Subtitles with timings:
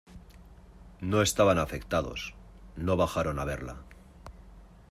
[0.99, 2.33] no estaban afectados.
[2.75, 3.75] no bajaron a verla